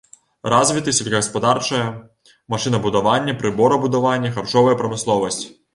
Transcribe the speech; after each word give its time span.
Развіты 0.53 0.93
сельскагаспадарчае 0.99 1.83
машынабудаванне, 2.55 3.39
прыборабудаванне, 3.45 4.37
харчовая 4.41 4.77
прамысловасць. 4.83 5.43